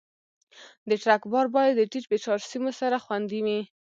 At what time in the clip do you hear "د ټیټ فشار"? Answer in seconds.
1.77-2.39